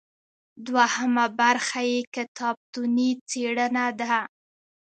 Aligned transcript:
دوهمه 0.67 1.25
برخه 1.39 1.79
یې 1.91 1.99
کتابتوني 2.15 3.09
څیړنه 3.29 3.85
ده. 3.99 4.15